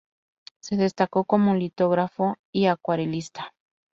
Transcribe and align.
Se 0.61 0.77
destacó 0.77 1.25
como 1.25 1.53
litógrafo 1.53 2.39
y 2.51 2.65
acuarelista. 2.65 3.53